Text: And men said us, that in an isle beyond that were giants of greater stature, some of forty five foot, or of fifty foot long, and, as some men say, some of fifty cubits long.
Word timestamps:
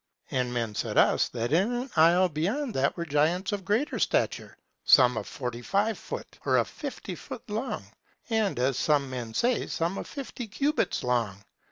And 0.31 0.51
men 0.51 0.73
said 0.73 0.97
us, 0.97 1.29
that 1.29 1.53
in 1.53 1.71
an 1.71 1.91
isle 1.95 2.27
beyond 2.27 2.73
that 2.73 2.97
were 2.97 3.05
giants 3.05 3.51
of 3.51 3.63
greater 3.63 3.99
stature, 3.99 4.57
some 4.83 5.15
of 5.15 5.27
forty 5.27 5.61
five 5.61 5.95
foot, 5.95 6.39
or 6.43 6.57
of 6.57 6.67
fifty 6.67 7.13
foot 7.13 7.47
long, 7.47 7.83
and, 8.27 8.57
as 8.57 8.79
some 8.79 9.11
men 9.11 9.35
say, 9.35 9.67
some 9.67 9.99
of 9.99 10.07
fifty 10.07 10.47
cubits 10.47 11.03
long. 11.03 11.43